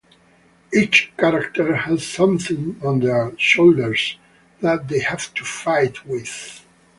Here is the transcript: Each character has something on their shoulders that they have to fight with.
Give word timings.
Each 0.73 1.13
character 1.15 1.75
has 1.75 2.07
something 2.07 2.81
on 2.83 3.01
their 3.01 3.33
shoulders 3.37 4.17
that 4.59 4.87
they 4.87 4.97
have 5.01 5.31
to 5.35 5.45
fight 5.45 6.07
with. 6.07 6.65